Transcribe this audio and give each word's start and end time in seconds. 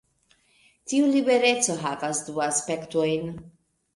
Tiu 0.93 1.09
libereco 1.15 1.77
havas 1.83 2.21
du 2.29 2.37
aspektojn. 2.47 3.29